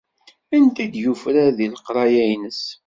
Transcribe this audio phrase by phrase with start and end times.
[0.55, 2.61] Anda i d-yufrar deg leqraya-ines.